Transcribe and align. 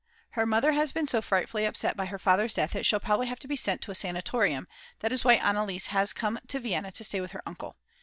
Her 0.31 0.47
mother 0.47 0.71
has 0.71 0.91
been 0.91 1.05
so 1.05 1.21
frightfully 1.21 1.63
upset 1.63 1.95
by 1.95 2.07
her 2.07 2.17
father's 2.17 2.55
death 2.55 2.71
that 2.71 2.87
she'll 2.87 2.99
probably 2.99 3.27
have 3.27 3.37
to 3.37 3.47
be 3.47 3.55
sent 3.55 3.81
to 3.83 3.91
a 3.91 3.93
sanatorium; 3.95 4.67
that 5.01 5.11
is 5.11 5.23
why 5.23 5.37
Anneliese 5.37 5.89
has 5.89 6.11
come 6.11 6.39
to 6.47 6.59
Vienna 6.59 6.91
to 6.93 7.03
stay 7.03 7.21
with 7.21 7.33
her 7.33 7.43
uncle. 7.45 7.75